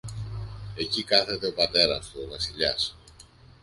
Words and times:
Εκεί 0.75 1.03
κάθεται 1.03 1.47
ο 1.47 1.53
πατέρας 1.53 2.09
του, 2.09 2.21
ο 2.25 2.29
Βασιλιάς. 2.29 2.95